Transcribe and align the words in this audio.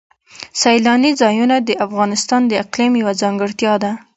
سیلاني 0.61 1.11
ځایونه 1.21 1.55
د 1.59 1.69
افغانستان 1.85 2.41
د 2.47 2.51
اقلیم 2.63 2.93
یوه 3.01 3.13
ځانګړتیا 3.21 3.73
ده. 3.83 3.91